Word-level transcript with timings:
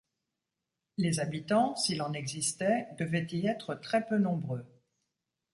Les 0.97 1.19
habitants, 1.19 1.75
s'il 1.75 2.01
en 2.01 2.13
existait, 2.13 2.87
devaient 2.97 3.27
y 3.31 3.45
être 3.45 3.75
très 3.75 4.03
peu 4.03 4.17
nombreux. 4.17 4.65